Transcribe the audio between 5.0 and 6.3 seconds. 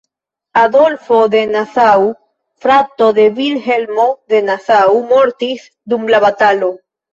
mortis dum la